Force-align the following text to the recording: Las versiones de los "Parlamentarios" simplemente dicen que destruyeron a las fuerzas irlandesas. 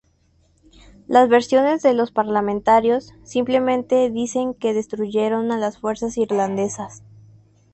Las 1.07 1.29
versiones 1.29 1.83
de 1.83 1.93
los 1.93 2.11
"Parlamentarios" 2.11 3.13
simplemente 3.23 4.09
dicen 4.09 4.55
que 4.55 4.73
destruyeron 4.73 5.51
a 5.51 5.59
las 5.59 5.77
fuerzas 5.77 6.17
irlandesas. 6.17 7.03